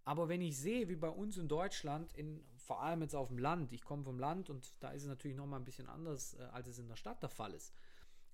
Aber 0.06 0.30
wenn 0.30 0.42
ich 0.42 0.58
sehe, 0.58 0.88
wie 0.88 0.96
bei 0.96 1.10
uns 1.10 1.38
in 1.38 1.48
Deutschland, 1.48 2.14
in, 2.14 2.46
vor 2.58 2.82
allem 2.82 3.02
jetzt 3.02 3.16
auf 3.16 3.28
dem 3.30 3.40
Land, 3.40 3.74
ich 3.74 3.84
komme 3.84 4.04
vom 4.04 4.20
Land 4.20 4.52
und 4.52 4.72
da 4.80 4.92
ist 4.92 5.02
es 5.02 5.08
natürlich 5.08 5.36
nochmal 5.36 5.60
ein 5.60 5.66
bisschen 5.66 5.88
anders, 5.88 6.36
äh, 6.36 6.44
als 6.52 6.68
es 6.68 6.78
in 6.78 6.88
der 6.88 6.96
Stadt 6.96 7.22
der 7.24 7.30
Fall 7.30 7.54
ist. 7.54 7.74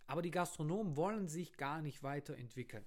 Aber 0.05 0.21
die 0.21 0.31
Gastronomen 0.31 0.97
wollen 0.97 1.29
sich 1.29 1.55
gar 1.55 1.81
nicht 1.81 2.03
weiterentwickeln. 2.03 2.85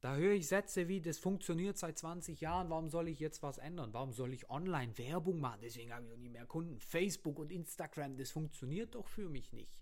Da 0.00 0.16
höre 0.16 0.34
ich 0.34 0.48
Sätze 0.48 0.88
wie, 0.88 1.00
das 1.00 1.18
funktioniert 1.18 1.78
seit 1.78 1.98
20 1.98 2.40
Jahren, 2.40 2.68
warum 2.68 2.90
soll 2.90 3.08
ich 3.08 3.20
jetzt 3.20 3.42
was 3.42 3.58
ändern? 3.58 3.92
Warum 3.92 4.12
soll 4.12 4.34
ich 4.34 4.50
online 4.50 4.98
Werbung 4.98 5.40
machen? 5.40 5.60
Deswegen 5.62 5.92
habe 5.92 6.04
ich 6.04 6.10
noch 6.10 6.18
nie 6.18 6.28
mehr 6.28 6.46
Kunden. 6.46 6.80
Facebook 6.80 7.38
und 7.38 7.52
Instagram, 7.52 8.16
das 8.16 8.30
funktioniert 8.32 8.96
doch 8.96 9.06
für 9.06 9.28
mich 9.28 9.52
nicht. 9.52 9.80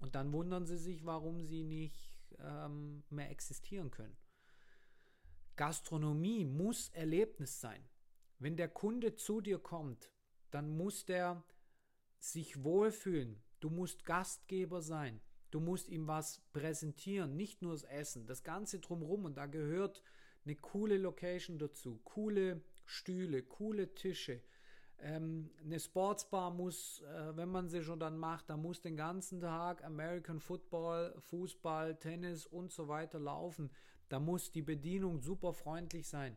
Und 0.00 0.14
dann 0.14 0.32
wundern 0.32 0.66
sie 0.66 0.76
sich, 0.76 1.06
warum 1.06 1.44
sie 1.44 1.62
nicht 1.62 2.26
ähm, 2.38 3.04
mehr 3.10 3.30
existieren 3.30 3.90
können. 3.90 4.16
Gastronomie 5.60 6.46
muss 6.46 6.88
Erlebnis 6.88 7.60
sein. 7.60 7.86
Wenn 8.38 8.56
der 8.56 8.68
Kunde 8.68 9.14
zu 9.16 9.42
dir 9.42 9.58
kommt, 9.58 10.10
dann 10.50 10.74
muss 10.74 11.04
der 11.04 11.44
sich 12.18 12.64
wohlfühlen. 12.64 13.42
Du 13.60 13.68
musst 13.68 14.06
Gastgeber 14.06 14.80
sein. 14.80 15.20
Du 15.50 15.60
musst 15.60 15.90
ihm 15.90 16.06
was 16.06 16.40
präsentieren, 16.54 17.36
nicht 17.36 17.60
nur 17.60 17.72
das 17.72 17.82
Essen, 17.82 18.24
das 18.24 18.42
Ganze 18.42 18.80
drumherum. 18.80 19.26
Und 19.26 19.36
da 19.36 19.44
gehört 19.44 20.02
eine 20.46 20.56
coole 20.56 20.96
Location 20.96 21.58
dazu, 21.58 22.00
coole 22.04 22.62
Stühle, 22.86 23.42
coole 23.42 23.94
Tische. 23.94 24.40
Ähm, 24.96 25.50
eine 25.62 25.78
Sportsbar 25.78 26.52
muss, 26.52 27.02
äh, 27.02 27.36
wenn 27.36 27.50
man 27.50 27.68
sie 27.68 27.82
schon 27.82 28.00
dann 28.00 28.16
macht, 28.16 28.48
da 28.48 28.56
muss 28.56 28.80
den 28.80 28.96
ganzen 28.96 29.42
Tag 29.42 29.84
American 29.84 30.40
Football, 30.40 31.14
Fußball, 31.20 31.98
Tennis 31.98 32.46
und 32.46 32.72
so 32.72 32.88
weiter 32.88 33.18
laufen. 33.18 33.70
Da 34.10 34.20
muss 34.20 34.52
die 34.52 34.60
Bedienung 34.60 35.20
super 35.20 35.54
freundlich 35.54 36.06
sein. 36.06 36.36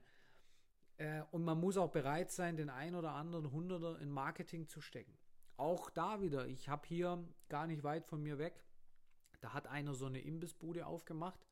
Äh, 0.95 1.23
und 1.31 1.43
man 1.43 1.59
muss 1.59 1.75
auch 1.75 1.91
bereit 1.91 2.31
sein, 2.31 2.55
den 2.55 2.69
ein 2.69 2.95
oder 2.95 3.11
anderen 3.11 3.51
Hunderter 3.51 3.99
in 3.99 4.09
Marketing 4.09 4.69
zu 4.69 4.79
stecken. 4.79 5.17
Auch 5.57 5.89
da 5.89 6.21
wieder, 6.21 6.47
ich 6.47 6.69
habe 6.69 6.87
hier 6.87 7.21
gar 7.49 7.67
nicht 7.67 7.83
weit 7.83 8.05
von 8.05 8.23
mir 8.23 8.37
weg 8.37 8.63
da 9.43 9.53
hat 9.53 9.67
einer 9.67 9.93
so 9.93 10.05
eine 10.05 10.21
Imbissbude 10.21 10.87
aufgemacht, 10.87 11.45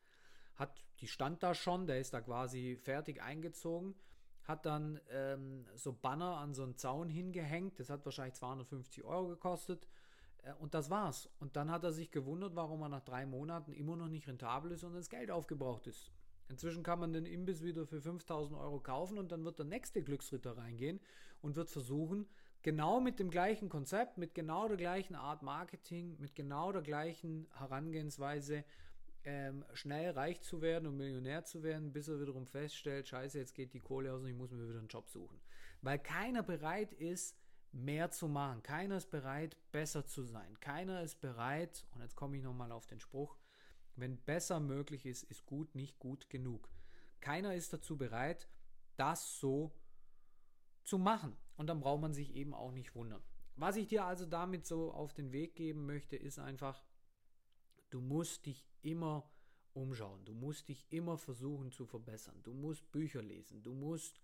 hat, 0.55 0.81
die 1.01 1.07
stand 1.07 1.43
da 1.43 1.53
schon, 1.53 1.87
der 1.87 1.99
ist 1.99 2.13
da 2.13 2.21
quasi 2.21 2.77
fertig 2.77 3.21
eingezogen, 3.21 3.95
hat 4.43 4.65
dann 4.65 4.99
ähm, 5.09 5.67
so 5.75 5.91
Banner 5.91 6.37
an 6.37 6.53
so 6.53 6.63
einen 6.63 6.77
Zaun 6.77 7.09
hingehängt, 7.09 7.79
das 7.79 7.89
hat 7.89 8.05
wahrscheinlich 8.05 8.35
250 8.35 9.03
Euro 9.03 9.27
gekostet 9.27 9.87
und 10.59 10.73
das 10.73 10.89
war's. 10.89 11.29
Und 11.39 11.55
dann 11.55 11.69
hat 11.71 11.83
er 11.83 11.91
sich 11.91 12.11
gewundert, 12.11 12.55
warum 12.55 12.81
er 12.81 12.89
nach 12.89 13.01
drei 13.01 13.25
Monaten 13.25 13.73
immer 13.73 13.95
noch 13.95 14.07
nicht 14.07 14.27
rentabel 14.27 14.71
ist 14.71 14.83
und 14.83 14.93
das 14.93 15.09
Geld 15.09 15.31
aufgebraucht 15.31 15.87
ist. 15.87 16.11
Inzwischen 16.49 16.83
kann 16.83 16.99
man 16.99 17.13
den 17.13 17.25
Imbiss 17.25 17.63
wieder 17.63 17.85
für 17.85 18.01
5000 18.01 18.59
Euro 18.59 18.79
kaufen 18.79 19.17
und 19.17 19.31
dann 19.31 19.45
wird 19.45 19.59
der 19.59 19.65
nächste 19.65 20.03
Glücksritter 20.03 20.57
reingehen 20.57 20.99
und 21.41 21.55
wird 21.55 21.69
versuchen, 21.69 22.27
genau 22.61 22.99
mit 22.99 23.19
dem 23.19 23.29
gleichen 23.29 23.69
Konzept, 23.69 24.17
mit 24.17 24.35
genau 24.35 24.67
der 24.67 24.77
gleichen 24.77 25.15
Art 25.15 25.43
Marketing, 25.43 26.17
mit 26.19 26.35
genau 26.35 26.71
der 26.71 26.81
gleichen 26.81 27.47
Herangehensweise 27.53 28.65
ähm, 29.23 29.63
schnell 29.73 30.11
reich 30.11 30.41
zu 30.41 30.61
werden 30.61 30.87
und 30.87 30.97
Millionär 30.97 31.45
zu 31.45 31.63
werden, 31.63 31.93
bis 31.93 32.07
er 32.07 32.19
wiederum 32.19 32.47
feststellt, 32.47 33.07
scheiße, 33.07 33.37
jetzt 33.37 33.53
geht 33.53 33.73
die 33.73 33.79
Kohle 33.79 34.11
aus 34.11 34.21
und 34.21 34.27
ich 34.27 34.35
muss 34.35 34.51
mir 34.51 34.67
wieder 34.67 34.79
einen 34.79 34.87
Job 34.87 35.09
suchen. 35.09 35.39
Weil 35.81 35.99
keiner 35.99 36.43
bereit 36.43 36.91
ist, 36.93 37.37
mehr 37.71 38.11
zu 38.11 38.27
machen. 38.27 38.63
Keiner 38.63 38.97
ist 38.97 39.09
bereit, 39.09 39.57
besser 39.71 40.05
zu 40.05 40.23
sein. 40.23 40.59
Keiner 40.59 41.01
ist 41.01 41.21
bereit, 41.21 41.85
und 41.91 42.01
jetzt 42.01 42.15
komme 42.15 42.37
ich 42.37 42.43
nochmal 42.43 42.71
auf 42.71 42.87
den 42.87 42.99
Spruch, 42.99 43.37
wenn 43.95 44.17
besser 44.17 44.59
möglich 44.59 45.05
ist, 45.05 45.23
ist 45.23 45.45
gut 45.45 45.75
nicht 45.75 45.99
gut 45.99 46.29
genug. 46.29 46.69
Keiner 47.19 47.55
ist 47.55 47.71
dazu 47.73 47.97
bereit, 47.97 48.49
das 48.97 49.39
so 49.39 49.71
zu 50.83 50.97
machen. 50.97 51.37
Und 51.55 51.67
dann 51.67 51.79
braucht 51.79 52.01
man 52.01 52.13
sich 52.13 52.35
eben 52.35 52.53
auch 52.53 52.71
nicht 52.71 52.95
wundern. 52.95 53.21
Was 53.55 53.75
ich 53.75 53.87
dir 53.87 54.05
also 54.05 54.25
damit 54.25 54.65
so 54.65 54.91
auf 54.91 55.13
den 55.13 55.31
Weg 55.31 55.55
geben 55.55 55.85
möchte, 55.85 56.15
ist 56.15 56.39
einfach, 56.39 56.83
du 57.89 58.01
musst 58.01 58.45
dich 58.45 58.65
immer 58.81 59.29
umschauen. 59.73 60.25
Du 60.25 60.33
musst 60.33 60.67
dich 60.67 60.91
immer 60.91 61.17
versuchen 61.17 61.71
zu 61.71 61.85
verbessern. 61.85 62.39
Du 62.43 62.53
musst 62.53 62.91
Bücher 62.91 63.21
lesen. 63.21 63.61
Du 63.61 63.73
musst 63.73 64.19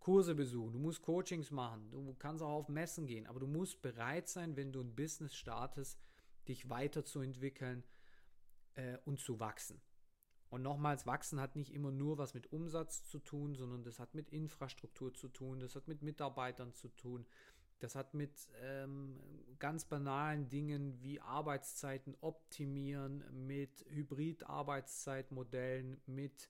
Kurse 0.00 0.34
besuchen. 0.34 0.72
Du 0.72 0.78
musst 0.78 1.02
Coachings 1.02 1.50
machen. 1.50 1.90
Du 1.90 2.14
kannst 2.18 2.42
auch 2.42 2.50
auf 2.50 2.68
Messen 2.68 3.06
gehen. 3.06 3.26
Aber 3.26 3.40
du 3.40 3.46
musst 3.46 3.82
bereit 3.82 4.28
sein, 4.28 4.56
wenn 4.56 4.72
du 4.72 4.80
ein 4.80 4.94
Business 4.94 5.34
startest, 5.34 6.00
dich 6.46 6.70
weiterzuentwickeln 6.70 7.84
äh, 8.74 8.98
und 9.04 9.20
zu 9.20 9.40
wachsen. 9.40 9.80
Und 10.50 10.62
nochmals, 10.62 11.06
wachsen 11.06 11.40
hat 11.40 11.56
nicht 11.56 11.74
immer 11.74 11.90
nur 11.90 12.16
was 12.16 12.32
mit 12.32 12.52
Umsatz 12.52 13.04
zu 13.04 13.18
tun, 13.18 13.54
sondern 13.54 13.82
das 13.82 13.98
hat 13.98 14.14
mit 14.14 14.30
Infrastruktur 14.30 15.12
zu 15.12 15.28
tun, 15.28 15.60
das 15.60 15.76
hat 15.76 15.88
mit 15.88 16.00
Mitarbeitern 16.02 16.72
zu 16.72 16.88
tun, 16.88 17.26
das 17.80 17.94
hat 17.94 18.14
mit 18.14 18.48
ähm, 18.62 19.20
ganz 19.58 19.84
banalen 19.84 20.48
Dingen 20.48 21.02
wie 21.02 21.20
Arbeitszeiten 21.20 22.16
optimieren, 22.20 23.22
mit 23.46 23.84
Hybrid-Arbeitszeitmodellen, 23.90 26.00
mit 26.06 26.48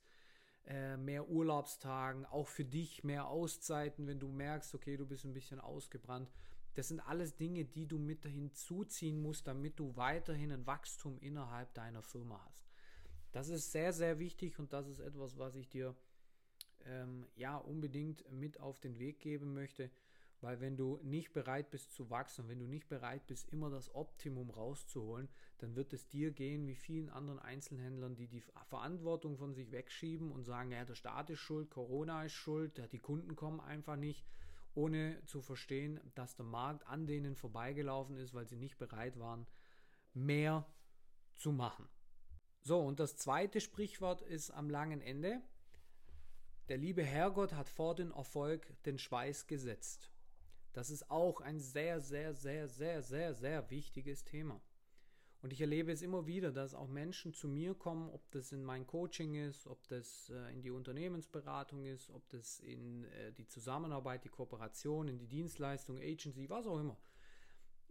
äh, 0.69 0.99
mehr 0.99 1.29
Urlaubstagen, 1.31 2.27
auch 2.27 2.47
für 2.47 2.65
dich 2.65 3.03
mehr 3.03 3.27
Auszeiten, 3.27 4.07
wenn 4.07 4.21
du 4.21 4.29
merkst, 4.29 4.75
okay, 4.75 4.99
du 4.99 5.07
bist 5.07 5.25
ein 5.25 5.33
bisschen 5.33 5.61
ausgebrannt. 5.61 6.31
Das 6.75 6.89
sind 6.89 7.01
alles 7.01 7.37
Dinge, 7.37 7.65
die 7.65 7.87
du 7.87 7.99
mit 7.99 8.27
hinzuziehen 8.27 9.21
musst, 9.23 9.47
damit 9.47 9.79
du 9.79 9.97
weiterhin 9.97 10.53
ein 10.53 10.67
Wachstum 10.67 11.19
innerhalb 11.21 11.73
deiner 11.73 12.03
Firma 12.03 12.45
hast. 12.47 12.67
Das 13.33 13.49
ist 13.49 13.73
sehr, 13.73 13.95
sehr 13.95 14.19
wichtig 14.19 14.59
und 14.59 14.75
das 14.75 14.87
ist 14.89 15.01
etwas, 15.01 15.39
was 15.39 15.57
ich 15.57 15.71
dir 15.71 15.97
ähm, 16.85 17.27
ja 17.35 17.57
unbedingt 17.57 18.31
mit 18.31 18.61
auf 18.61 18.79
den 18.79 18.99
Weg 18.99 19.21
geben 19.21 19.55
möchte, 19.55 19.91
weil 20.41 20.61
wenn 20.61 20.77
du 20.77 21.01
nicht 21.03 21.33
bereit 21.33 21.71
bist 21.71 21.93
zu 21.93 22.11
wachsen, 22.11 22.49
wenn 22.49 22.61
du 22.61 22.67
nicht 22.67 22.89
bereit 22.89 23.27
bist, 23.27 23.49
immer 23.49 23.71
das 23.71 23.95
Optimum 23.95 24.51
rauszuholen, 24.51 25.29
dann 25.59 25.75
wird 25.75 25.93
es 25.93 26.09
dir 26.09 26.31
gehen 26.31 26.67
wie 26.67 26.77
vielen 26.77 27.09
anderen 27.09 27.41
Einzelhändlern, 27.41 28.15
die 28.15 28.29
die 28.29 28.43
Verantwortung 28.69 29.37
von 29.37 29.53
sich 29.53 29.73
wegschieben 29.73 30.31
und 30.31 30.45
sagen, 30.45 30.71
ja, 30.71 30.85
der 30.85 30.95
Staat 30.95 31.31
ist 31.31 31.41
schuld, 31.41 31.71
Corona 31.71 32.25
ist 32.25 32.33
schuld, 32.33 32.81
die 32.93 33.01
Kunden 33.01 33.35
kommen 33.35 33.61
einfach 33.61 33.97
nicht, 33.97 34.25
ohne 34.75 35.21
zu 35.25 35.43
verstehen, 35.43 36.01
dass 36.15 36.37
der 36.37 36.47
Markt 36.47 36.87
an 36.87 37.07
denen 37.07 37.35
vorbeigelaufen 37.35 38.17
ist, 38.17 38.33
weil 38.33 38.47
sie 38.47 38.57
nicht 38.57 38.79
bereit 38.79 39.19
waren, 39.19 39.47
mehr 40.15 40.67
zu 41.35 41.51
machen. 41.51 41.89
So, 42.63 42.81
und 42.81 43.01
das 43.01 43.17
zweite 43.17 43.61
Sprichwort 43.61 44.23
ist 44.23 44.51
am 44.51 44.71
langen 44.71 45.01
Ende. 45.01 45.41
Der 46.69 46.77
liebe 46.77 47.03
Herrgott 47.03 47.55
hat 47.55 47.69
vor 47.69 47.95
den 47.95 48.13
Erfolg 48.13 48.67
den 48.85 48.99
Schweiß 48.99 49.47
gesetzt. 49.47 50.13
Das 50.79 50.91
ist 50.91 51.11
auch 51.11 51.41
ein 51.41 51.59
sehr, 51.59 52.01
sehr, 52.01 52.35
sehr, 52.35 52.69
sehr, 52.69 53.03
sehr, 53.03 53.35
sehr 53.35 53.69
wichtiges 53.69 54.23
Thema. 54.23 54.61
Und 55.43 55.53
ich 55.53 55.61
erlebe 55.61 55.91
es 55.91 56.03
immer 56.03 56.29
wieder, 56.29 56.53
dass 56.53 56.73
auch 56.73 56.87
Menschen 56.87 57.35
zu 57.35 57.49
mir 57.49 57.75
kommen, 57.75 58.09
ob 58.11 58.31
das 58.31 58.53
in 58.53 58.63
mein 58.63 58.87
Coaching 58.87 59.35
ist, 59.35 59.67
ob 59.67 59.89
das 59.89 60.31
äh, 60.31 60.53
in 60.53 60.63
die 60.63 60.71
Unternehmensberatung 60.71 61.85
ist, 61.85 62.11
ob 62.11 62.29
das 62.29 62.61
in 62.61 63.03
äh, 63.07 63.33
die 63.33 63.49
Zusammenarbeit, 63.49 64.23
die 64.23 64.29
Kooperation, 64.29 65.09
in 65.09 65.19
die 65.19 65.27
Dienstleistung, 65.27 65.99
Agency, 65.99 66.49
was 66.49 66.65
auch 66.69 66.79
immer. 66.79 66.97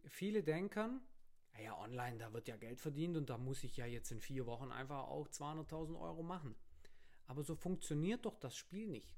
Viele 0.06 0.42
denken, 0.42 1.02
ja, 1.62 1.78
online, 1.78 2.20
da 2.20 2.32
wird 2.32 2.48
ja 2.48 2.56
Geld 2.56 2.80
verdient 2.80 3.18
und 3.18 3.30
da 3.30 3.38
muss 3.38 3.66
ich 3.66 3.76
ja 3.76 3.86
jetzt 3.86 4.14
in 4.14 4.22
vier 4.22 4.46
Wochen 4.46 4.72
einfach 4.72 5.10
auch 5.10 5.28
200.000 5.28 6.00
Euro 6.00 6.24
machen. 6.24 6.56
Aber 7.26 7.44
so 7.44 7.54
funktioniert 7.54 8.26
doch 8.26 8.38
das 8.38 8.56
Spiel 8.56 8.88
nicht. 8.88 9.18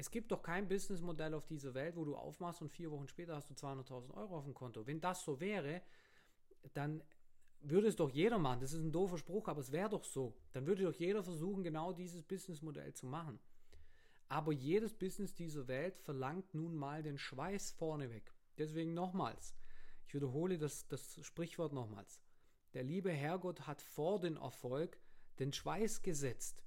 Es 0.00 0.10
gibt 0.10 0.32
doch 0.32 0.42
kein 0.42 0.66
Businessmodell 0.66 1.34
auf 1.34 1.44
dieser 1.44 1.74
Welt, 1.74 1.94
wo 1.94 2.06
du 2.06 2.16
aufmachst 2.16 2.62
und 2.62 2.70
vier 2.70 2.90
Wochen 2.90 3.06
später 3.06 3.36
hast 3.36 3.50
du 3.50 3.54
200.000 3.54 4.14
Euro 4.14 4.38
auf 4.38 4.44
dem 4.44 4.54
Konto. 4.54 4.86
Wenn 4.86 4.98
das 4.98 5.22
so 5.22 5.40
wäre, 5.40 5.82
dann 6.72 7.02
würde 7.60 7.88
es 7.88 7.96
doch 7.96 8.08
jeder 8.08 8.38
machen. 8.38 8.60
Das 8.60 8.72
ist 8.72 8.80
ein 8.80 8.92
doofer 8.92 9.18
Spruch, 9.18 9.46
aber 9.48 9.60
es 9.60 9.72
wäre 9.72 9.90
doch 9.90 10.04
so. 10.04 10.34
Dann 10.52 10.66
würde 10.66 10.84
doch 10.84 10.94
jeder 10.94 11.22
versuchen, 11.22 11.62
genau 11.62 11.92
dieses 11.92 12.22
Businessmodell 12.22 12.94
zu 12.94 13.04
machen. 13.04 13.38
Aber 14.28 14.52
jedes 14.52 14.94
Business 14.94 15.34
dieser 15.34 15.68
Welt 15.68 15.98
verlangt 15.98 16.54
nun 16.54 16.76
mal 16.76 17.02
den 17.02 17.18
Schweiß 17.18 17.72
vorneweg. 17.72 18.32
Deswegen 18.56 18.94
nochmals, 18.94 19.54
ich 20.06 20.14
wiederhole 20.14 20.56
das, 20.56 20.88
das 20.88 21.20
Sprichwort 21.20 21.74
nochmals. 21.74 22.22
Der 22.72 22.84
liebe 22.84 23.12
Herrgott 23.12 23.66
hat 23.66 23.82
vor 23.82 24.18
den 24.18 24.38
Erfolg 24.38 24.98
den 25.40 25.52
Schweiß 25.52 26.00
gesetzt. 26.00 26.62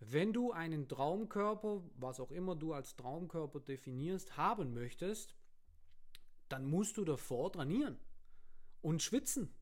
Wenn 0.00 0.32
du 0.32 0.52
einen 0.52 0.88
Traumkörper, 0.88 1.82
was 1.96 2.20
auch 2.20 2.30
immer 2.30 2.56
du 2.56 2.72
als 2.72 2.96
Traumkörper 2.96 3.60
definierst, 3.60 4.36
haben 4.36 4.74
möchtest, 4.74 5.34
dann 6.48 6.66
musst 6.66 6.96
du 6.96 7.04
davor 7.04 7.52
trainieren 7.52 7.98
und 8.82 9.02
schwitzen. 9.02 9.54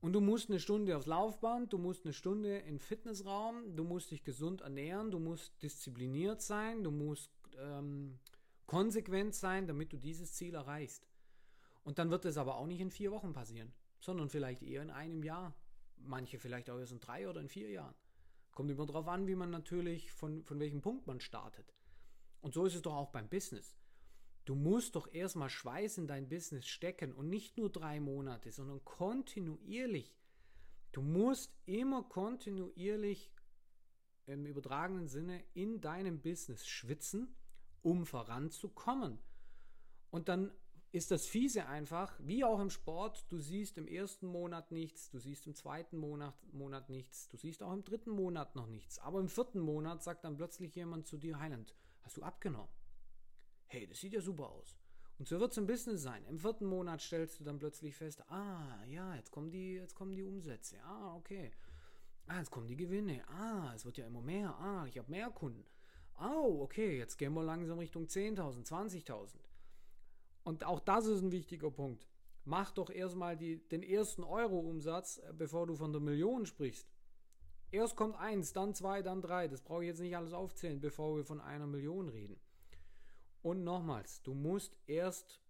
Und 0.00 0.12
du 0.12 0.20
musst 0.20 0.48
eine 0.48 0.60
Stunde 0.60 0.96
aufs 0.96 1.06
Laufband, 1.06 1.72
du 1.72 1.78
musst 1.78 2.04
eine 2.04 2.12
Stunde 2.12 2.58
in 2.58 2.78
Fitnessraum, 2.78 3.74
du 3.74 3.82
musst 3.82 4.10
dich 4.12 4.22
gesund 4.22 4.60
ernähren, 4.60 5.10
du 5.10 5.18
musst 5.18 5.60
diszipliniert 5.62 6.40
sein, 6.40 6.84
du 6.84 6.92
musst 6.92 7.32
ähm, 7.58 8.18
konsequent 8.66 9.34
sein, 9.34 9.66
damit 9.66 9.92
du 9.92 9.96
dieses 9.96 10.34
Ziel 10.34 10.54
erreichst. 10.54 11.08
Und 11.82 11.98
dann 11.98 12.10
wird 12.10 12.26
es 12.26 12.36
aber 12.36 12.56
auch 12.56 12.66
nicht 12.66 12.80
in 12.80 12.90
vier 12.90 13.10
Wochen 13.10 13.32
passieren, 13.32 13.72
sondern 13.98 14.28
vielleicht 14.28 14.62
eher 14.62 14.82
in 14.82 14.90
einem 14.90 15.24
Jahr. 15.24 15.54
Manche 15.96 16.38
vielleicht 16.38 16.70
auch 16.70 16.78
erst 16.78 16.92
in 16.92 17.00
drei 17.00 17.28
oder 17.28 17.40
in 17.40 17.48
vier 17.48 17.70
Jahren. 17.70 17.94
Kommt 18.58 18.72
immer 18.72 18.86
darauf 18.86 19.06
an, 19.06 19.28
wie 19.28 19.36
man 19.36 19.50
natürlich, 19.50 20.10
von, 20.10 20.42
von 20.42 20.58
welchem 20.58 20.80
Punkt 20.80 21.06
man 21.06 21.20
startet. 21.20 21.72
Und 22.40 22.54
so 22.54 22.64
ist 22.64 22.74
es 22.74 22.82
doch 22.82 22.96
auch 22.96 23.12
beim 23.12 23.28
Business. 23.28 23.78
Du 24.46 24.56
musst 24.56 24.96
doch 24.96 25.06
erstmal 25.14 25.48
Schweiß 25.48 25.98
in 25.98 26.08
dein 26.08 26.28
Business 26.28 26.66
stecken 26.66 27.12
und 27.12 27.28
nicht 27.28 27.56
nur 27.56 27.70
drei 27.70 28.00
Monate, 28.00 28.50
sondern 28.50 28.84
kontinuierlich. 28.84 30.18
Du 30.90 31.02
musst 31.02 31.56
immer 31.66 32.02
kontinuierlich 32.02 33.30
im 34.26 34.44
übertragenen 34.44 35.06
Sinne 35.06 35.44
in 35.54 35.80
deinem 35.80 36.20
Business 36.20 36.66
schwitzen, 36.66 37.36
um 37.82 38.06
voranzukommen. 38.06 39.20
Und 40.10 40.28
dann 40.28 40.50
ist 40.90 41.10
das 41.10 41.26
Fiese 41.26 41.66
einfach, 41.66 42.18
wie 42.20 42.44
auch 42.44 42.60
im 42.60 42.70
Sport, 42.70 43.26
du 43.30 43.38
siehst 43.38 43.76
im 43.76 43.86
ersten 43.86 44.26
Monat 44.26 44.72
nichts, 44.72 45.10
du 45.10 45.18
siehst 45.18 45.46
im 45.46 45.54
zweiten 45.54 45.98
Monat, 45.98 46.34
Monat 46.52 46.88
nichts, 46.88 47.28
du 47.28 47.36
siehst 47.36 47.62
auch 47.62 47.72
im 47.72 47.84
dritten 47.84 48.10
Monat 48.10 48.56
noch 48.56 48.66
nichts. 48.66 48.98
Aber 48.98 49.20
im 49.20 49.28
vierten 49.28 49.60
Monat 49.60 50.02
sagt 50.02 50.24
dann 50.24 50.36
plötzlich 50.36 50.74
jemand 50.74 51.06
zu 51.06 51.18
dir, 51.18 51.38
Heiland, 51.38 51.74
hast 52.02 52.16
du 52.16 52.22
abgenommen? 52.22 52.70
Hey, 53.66 53.86
das 53.86 54.00
sieht 54.00 54.14
ja 54.14 54.20
super 54.20 54.48
aus. 54.48 54.78
Und 55.18 55.28
so 55.28 55.38
wird 55.38 55.50
es 55.50 55.58
im 55.58 55.66
Business 55.66 56.02
sein. 56.02 56.24
Im 56.26 56.38
vierten 56.38 56.64
Monat 56.64 57.02
stellst 57.02 57.40
du 57.40 57.44
dann 57.44 57.58
plötzlich 57.58 57.94
fest, 57.94 58.22
ah, 58.30 58.82
ja, 58.86 59.14
jetzt 59.16 59.30
kommen 59.30 59.50
die, 59.50 59.74
jetzt 59.74 59.94
kommen 59.94 60.14
die 60.14 60.22
Umsätze. 60.22 60.76
Ah, 60.84 61.16
okay. 61.16 61.50
Ah, 62.28 62.38
jetzt 62.38 62.50
kommen 62.50 62.68
die 62.68 62.76
Gewinne. 62.76 63.26
Ah, 63.28 63.72
es 63.74 63.84
wird 63.84 63.98
ja 63.98 64.06
immer 64.06 64.22
mehr. 64.22 64.56
Ah, 64.58 64.86
ich 64.86 64.96
habe 64.96 65.10
mehr 65.10 65.30
Kunden. 65.30 65.64
Oh, 66.20 66.60
okay, 66.62 66.98
jetzt 66.98 67.16
gehen 67.16 67.34
wir 67.34 67.42
langsam 67.42 67.78
Richtung 67.78 68.04
10.000, 68.04 68.66
20.000. 68.66 69.36
Und 70.48 70.64
auch 70.64 70.80
das 70.80 71.04
ist 71.04 71.20
ein 71.20 71.30
wichtiger 71.30 71.70
Punkt. 71.70 72.08
Mach 72.46 72.70
doch 72.70 72.88
erstmal 72.88 73.36
die, 73.36 73.58
den 73.68 73.82
ersten 73.82 74.24
Euro-Umsatz, 74.24 75.18
äh, 75.18 75.34
bevor 75.34 75.66
du 75.66 75.74
von 75.74 75.92
der 75.92 76.00
Million 76.00 76.46
sprichst. 76.46 76.88
Erst 77.70 77.96
kommt 77.96 78.16
eins, 78.16 78.54
dann 78.54 78.72
zwei, 78.74 79.02
dann 79.02 79.20
drei. 79.20 79.46
Das 79.46 79.60
brauche 79.60 79.82
ich 79.82 79.88
jetzt 79.88 80.00
nicht 80.00 80.16
alles 80.16 80.32
aufzählen, 80.32 80.80
bevor 80.80 81.14
wir 81.14 81.24
von 81.26 81.42
einer 81.42 81.66
Million 81.66 82.08
reden. 82.08 82.40
Und 83.42 83.62
nochmals, 83.62 84.22
du 84.22 84.32
musst 84.32 84.74
erst, 84.86 85.42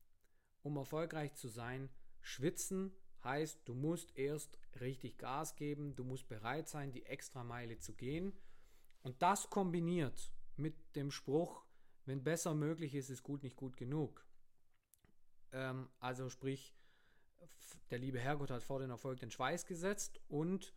um 0.63 0.77
erfolgreich 0.77 1.33
zu 1.37 1.47
sein, 1.47 1.91
schwitzen. 2.21 2.91
Heißt, 3.23 3.61
du 3.67 3.75
musst 3.75 4.19
erst 4.19 4.59
richtig 4.81 5.17
Gas 5.17 5.55
geben, 5.55 5.95
du 5.95 6.03
musst 6.03 6.27
bereit 6.27 6.69
sein, 6.69 6.91
die 6.91 7.07
extra 7.07 7.45
Meile 7.45 7.79
zu 7.79 7.95
gehen. 7.95 8.33
Und 9.03 9.23
das 9.23 9.49
kombiniert 9.49 10.33
mit 10.57 10.75
dem 10.97 11.13
Spruch, 11.13 11.65
wenn 12.05 12.25
besser 12.25 12.53
möglich 12.53 12.97
ist, 12.97 13.11
ist 13.11 13.23
gut 13.23 13.45
nicht 13.45 13.55
gut 13.55 13.77
genug. 13.77 14.28
Ähm, 15.53 15.89
also 15.99 16.29
sprich, 16.29 16.75
der 17.91 17.99
liebe 17.99 18.19
Herrgott 18.19 18.51
hat 18.51 18.63
vor 18.63 18.81
den 18.81 18.91
Erfolg 18.91 19.21
den 19.21 19.31
Schweiß 19.31 19.67
gesetzt 19.67 20.21
und 20.29 20.75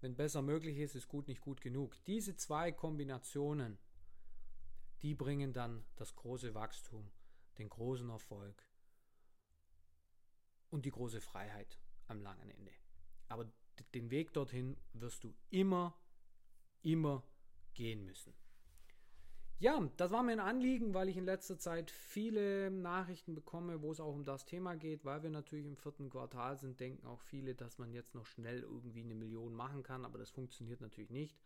wenn 0.00 0.16
besser 0.16 0.42
möglich 0.42 0.78
ist, 0.78 0.94
ist 0.94 1.08
gut 1.08 1.28
nicht 1.28 1.40
gut 1.40 1.60
genug. 1.60 1.94
Diese 2.06 2.34
zwei 2.36 2.72
Kombinationen, 2.72 3.78
die 5.02 5.14
bringen 5.14 5.52
dann 5.52 5.84
das 5.96 6.14
große 6.14 6.54
Wachstum, 6.54 7.10
den 7.58 7.68
großen 7.68 8.08
Erfolg 8.08 8.66
und 10.70 10.86
die 10.86 10.90
große 10.90 11.20
Freiheit 11.20 11.78
am 12.06 12.22
langen 12.22 12.48
Ende. 12.48 12.72
Aber 13.28 13.50
den 13.94 14.10
Weg 14.10 14.32
dorthin 14.32 14.76
wirst 14.92 15.24
du 15.24 15.34
immer, 15.50 15.98
immer 16.82 17.22
gehen 17.74 18.04
müssen. 18.04 18.34
Ja, 19.60 19.78
das 19.98 20.10
war 20.10 20.22
mir 20.22 20.32
ein 20.32 20.40
Anliegen, 20.40 20.94
weil 20.94 21.10
ich 21.10 21.18
in 21.18 21.26
letzter 21.26 21.58
Zeit 21.58 21.90
viele 21.90 22.70
Nachrichten 22.70 23.34
bekomme, 23.34 23.82
wo 23.82 23.92
es 23.92 24.00
auch 24.00 24.14
um 24.14 24.24
das 24.24 24.46
Thema 24.46 24.74
geht, 24.74 25.04
weil 25.04 25.22
wir 25.22 25.28
natürlich 25.28 25.66
im 25.66 25.76
vierten 25.76 26.08
Quartal 26.08 26.56
sind, 26.56 26.80
denken 26.80 27.06
auch 27.06 27.20
viele, 27.20 27.54
dass 27.54 27.76
man 27.76 27.92
jetzt 27.92 28.14
noch 28.14 28.24
schnell 28.24 28.60
irgendwie 28.60 29.02
eine 29.02 29.14
Million 29.14 29.52
machen 29.52 29.82
kann, 29.82 30.06
aber 30.06 30.16
das 30.16 30.30
funktioniert 30.30 30.80
natürlich 30.80 31.10
nicht. 31.10 31.36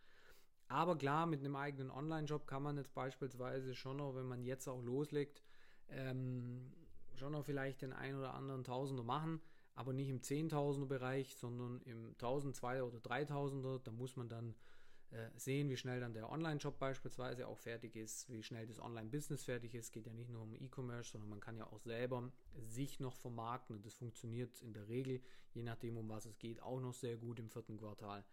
Aber 0.69 0.97
klar, 0.97 1.25
mit 1.25 1.41
einem 1.41 1.57
eigenen 1.57 1.91
Online-Shop 1.91 2.47
kann 2.47 2.63
man 2.63 2.77
jetzt 2.77 2.93
beispielsweise 2.93 3.75
schon 3.75 3.97
noch, 3.97 4.15
wenn 4.15 4.27
man 4.27 4.45
jetzt 4.45 4.69
auch 4.69 4.81
loslegt, 4.81 5.43
ähm, 5.89 6.71
schon 7.15 7.33
noch 7.33 7.43
vielleicht 7.43 7.81
den 7.81 7.91
ein 7.91 8.15
oder 8.15 8.33
anderen 8.33 8.63
Tausender 8.63 9.03
machen, 9.03 9.41
aber 9.73 9.91
nicht 9.91 10.07
im 10.07 10.21
Zehntausender 10.21 10.87
Bereich, 10.87 11.35
sondern 11.35 11.81
im 11.81 12.11
1000, 12.11 12.55
2000 12.55 13.05
oder 13.05 13.13
3000er. 13.13 13.83
Da 13.83 13.91
muss 13.91 14.15
man 14.15 14.29
dann 14.29 14.55
sehen, 15.35 15.69
wie 15.69 15.77
schnell 15.77 15.99
dann 15.99 16.13
der 16.13 16.29
Online-Shop 16.29 16.77
beispielsweise 16.79 17.47
auch 17.47 17.57
fertig 17.57 17.95
ist, 17.95 18.29
wie 18.29 18.43
schnell 18.43 18.65
das 18.65 18.79
Online-Business 18.79 19.43
fertig 19.43 19.73
ist. 19.73 19.93
Geht 19.93 20.07
ja 20.07 20.13
nicht 20.13 20.29
nur 20.29 20.41
um 20.41 20.53
E-Commerce, 20.53 21.11
sondern 21.11 21.29
man 21.29 21.39
kann 21.39 21.57
ja 21.57 21.67
auch 21.67 21.79
selber 21.79 22.31
sich 22.57 22.99
noch 22.99 23.15
vermarkten 23.15 23.75
und 23.75 23.85
das 23.85 23.93
funktioniert 23.93 24.61
in 24.61 24.73
der 24.73 24.87
Regel, 24.87 25.21
je 25.53 25.63
nachdem, 25.63 25.97
um 25.97 26.09
was 26.09 26.25
es 26.25 26.37
geht, 26.37 26.61
auch 26.61 26.79
noch 26.79 26.93
sehr 26.93 27.17
gut 27.17 27.39
im 27.39 27.49
vierten 27.49 27.77
Quartal. 27.77 28.25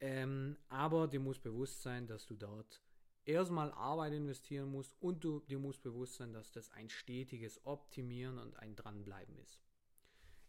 Ähm, 0.00 0.56
aber 0.68 1.08
dir 1.08 1.20
muss 1.20 1.38
bewusst 1.38 1.82
sein, 1.82 2.06
dass 2.06 2.26
du 2.26 2.34
dort 2.34 2.82
erstmal 3.24 3.72
Arbeit 3.72 4.12
investieren 4.12 4.70
musst 4.70 4.94
und 5.00 5.24
du, 5.24 5.40
dir 5.40 5.58
muss 5.58 5.78
bewusst 5.78 6.16
sein, 6.16 6.32
dass 6.32 6.50
das 6.50 6.70
ein 6.72 6.88
stetiges 6.88 7.64
Optimieren 7.64 8.38
und 8.38 8.56
ein 8.56 8.76
Dranbleiben 8.76 9.36
ist. 9.38 9.62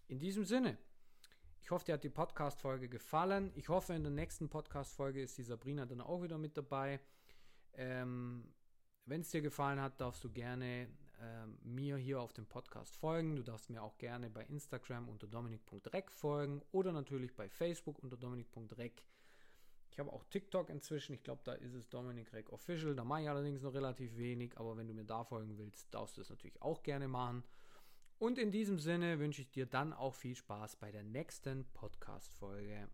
In 0.08 0.20
diesem 0.20 0.46
Sinne, 0.46 0.78
ich 1.66 1.72
hoffe, 1.72 1.86
dir 1.86 1.94
hat 1.94 2.04
die 2.04 2.10
Podcast-Folge 2.10 2.88
gefallen. 2.88 3.52
Ich 3.56 3.70
hoffe, 3.70 3.96
in 3.96 4.04
der 4.04 4.12
nächsten 4.12 4.50
Podcast-Folge 4.50 5.20
ist 5.20 5.36
die 5.40 5.44
Sabrina 5.44 5.88
dann 5.88 6.00
auch 6.00 6.22
wieder 6.22 6.38
mit 6.38 6.56
dabei. 6.56 7.00
Ähm, 7.74 8.54
Wenn 9.06 9.22
es 9.22 9.32
dir 9.32 9.42
gefallen 9.42 9.82
hat, 9.82 10.00
darfst 10.00 10.24
du 10.24 10.30
gerne 10.30 10.88
ähm, 11.20 11.58
mir 11.64 11.98
hier 11.98 12.22
auf 12.22 12.34
dem 12.34 12.46
Podcast 12.46 12.96
folgen. 12.96 13.36
Du 13.36 13.42
darfst 13.42 13.72
mir 13.72 13.82
auch 13.82 13.98
gerne 13.98 14.30
bei 14.30 14.44
Instagram 14.44 15.10
unter 15.10 15.26
dominik.rec 15.26 16.12
folgen 16.12 16.62
oder 16.72 16.92
natürlich 16.92 17.36
bei 17.36 17.50
Facebook 17.50 17.98
unter 17.98 18.16
dominik.rec. 18.16 19.04
Ich 19.90 19.98
habe 19.98 20.14
auch 20.14 20.24
TikTok 20.26 20.70
inzwischen. 20.70 21.14
Ich 21.14 21.24
glaube, 21.24 21.42
da 21.46 21.54
ist 21.54 21.74
es 21.74 21.90
Dominik 21.90 22.32
Rec 22.32 22.52
Official. 22.52 22.96
Da 22.96 23.04
mache 23.04 23.24
ich 23.24 23.30
allerdings 23.30 23.64
noch 23.64 23.74
relativ 23.74 24.16
wenig. 24.18 24.56
Aber 24.60 24.78
wenn 24.78 24.88
du 24.88 24.94
mir 24.94 25.06
da 25.06 25.24
folgen 25.24 25.58
willst, 25.58 25.92
darfst 25.92 26.18
du 26.18 26.22
es 26.22 26.30
natürlich 26.30 26.62
auch 26.62 26.84
gerne 26.84 27.08
machen. 27.08 27.44
Und 28.18 28.38
in 28.38 28.52
diesem 28.52 28.80
Sinne 28.80 29.20
wünsche 29.20 29.42
ich 29.42 29.52
dir 29.52 29.66
dann 29.66 29.92
auch 29.92 30.16
viel 30.16 30.36
Spaß 30.36 30.78
bei 30.78 30.92
der 30.92 31.04
nächsten 31.04 31.66
Podcast-Folge. 31.74 32.88